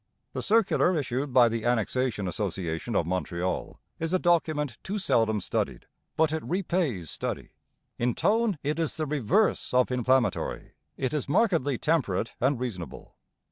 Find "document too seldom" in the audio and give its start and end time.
4.17-5.39